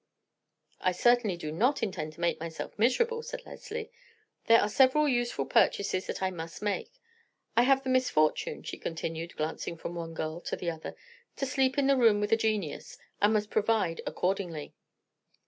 [0.79, 3.91] "I certainly do not intend to make myself miserable," said Leslie.
[4.47, 6.93] "There are several useful purchases that I must make.
[7.55, 10.95] I have the misfortune," she continued, glancing from one girl to the other,
[11.35, 14.73] "to sleep in the room with a genius, and must provide accordingly."